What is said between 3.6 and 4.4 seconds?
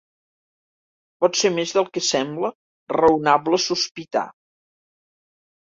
sospitar.